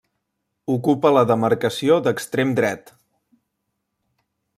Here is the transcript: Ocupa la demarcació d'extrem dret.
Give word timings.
Ocupa 0.75 1.11
la 1.17 1.23
demarcació 1.31 1.97
d'extrem 2.07 2.55
dret. 2.61 2.91